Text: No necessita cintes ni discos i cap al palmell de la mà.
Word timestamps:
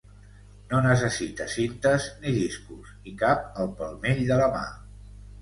No 0.69 0.77
necessita 0.85 1.47
cintes 1.55 2.07
ni 2.23 2.33
discos 2.39 2.91
i 3.13 3.15
cap 3.21 3.45
al 3.67 3.71
palmell 3.83 4.27
de 4.33 4.41
la 4.43 4.51
mà. 4.59 4.65